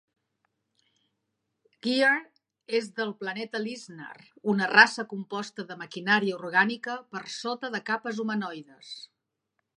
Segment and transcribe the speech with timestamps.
[1.87, 2.13] Gear
[2.79, 4.15] és del planeta Linsnar,
[4.55, 8.97] una raça composta de maquinària orgànica per sota de capes humanoides.